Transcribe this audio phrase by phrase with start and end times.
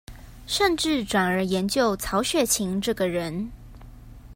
[0.47, 3.51] 甚至轉而研究曹雪芹這個人